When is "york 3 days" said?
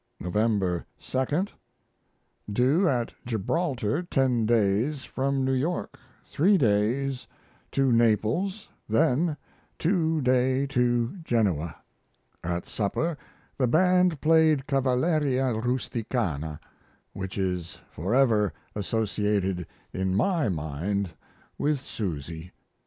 5.53-7.27